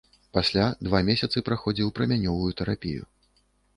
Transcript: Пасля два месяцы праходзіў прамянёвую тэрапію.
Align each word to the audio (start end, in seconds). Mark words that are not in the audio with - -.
Пасля 0.35 0.63
два 0.87 1.01
месяцы 1.09 1.43
праходзіў 1.49 1.93
прамянёвую 1.99 2.51
тэрапію. 2.63 3.03